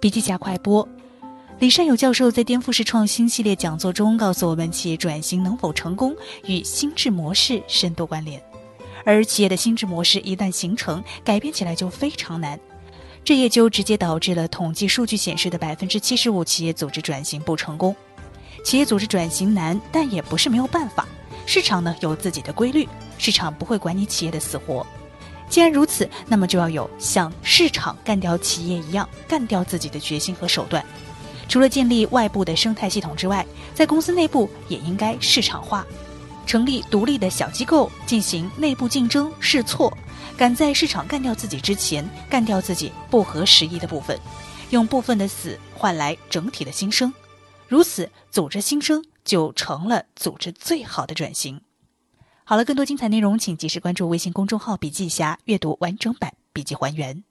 [0.00, 0.86] 笔记加快播。
[1.58, 8.42] 李善友教授在颠覆式创新系列讲座中告诉我们，企业转型能否成功与心智模式深度关联，
[9.06, 12.60] 而企业的心智模式一旦形成，改变起来就非常难。
[13.24, 17.96] 这也就直接导致了统计数据显示的百分之七十五企业组织转型不成功。
[18.62, 21.06] 企业组织转型难，但也不是没有办法。
[21.46, 22.86] 市场呢有自己的规律，
[23.16, 24.86] 市场不会管你企业的死活。
[25.48, 30.84] 既然如此，那么就要有像市场干掉企业一样干掉自己的决心和手段。
[31.48, 35.86] 除了建立外部的生态系统之外，在公司内部也应该市场化，
[36.44, 39.96] 成立独立的小机构进行内部竞争试错，
[40.36, 44.18] 赶在市场干掉自己之前干掉自己不合时宜的部分，
[44.70, 47.14] 用部分的死换来整体的新生，
[47.68, 51.60] 如此组织新生就成了组织最好的转型。
[52.48, 57.24] 好了，更多精彩内容请及时关注微信公众号“笔记侠”，阅读完整版笔记还原。